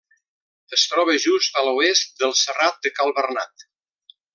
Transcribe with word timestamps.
Es 0.77 0.85
troba 0.93 1.15
just 1.27 1.61
a 1.61 1.63
l'oest 1.67 2.19
del 2.25 2.37
Serrat 2.43 2.83
de 2.87 2.97
Cal 3.01 3.17
Bernat. 3.23 3.71